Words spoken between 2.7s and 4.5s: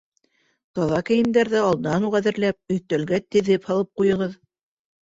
өҫтәлгә теҙеп һалып ҡуйығыҙ.